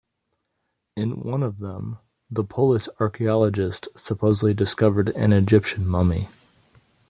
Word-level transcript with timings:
In 0.97 1.19
one 1.21 1.43
of 1.43 1.59
them, 1.59 1.99
the 2.27 2.43
Polish 2.43 2.89
archaeologists 2.99 3.87
supposedly 3.95 4.51
discovered 4.55 5.09
an 5.09 5.31
Egyptian 5.31 5.85
mummy. 5.87 6.27